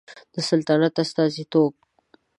[0.33, 1.73] د سلطنت استازیتوب